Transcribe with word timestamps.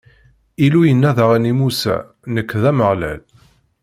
Illu 0.65 0.81
yenna 0.85 1.11
daɣen 1.17 1.49
i 1.51 1.53
Musa: 1.59 1.97
Nekk, 2.33 2.49
d 2.61 2.63
Ameɣlal. 2.69 3.21